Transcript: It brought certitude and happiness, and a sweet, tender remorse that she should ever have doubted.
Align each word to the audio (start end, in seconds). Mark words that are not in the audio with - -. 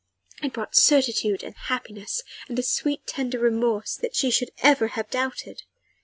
It 0.41 0.53
brought 0.53 0.75
certitude 0.75 1.43
and 1.43 1.53
happiness, 1.55 2.23
and 2.49 2.57
a 2.57 2.63
sweet, 2.63 3.05
tender 3.05 3.37
remorse 3.37 3.95
that 3.97 4.15
she 4.15 4.31
should 4.31 4.49
ever 4.63 4.87
have 4.87 5.11
doubted. 5.11 5.61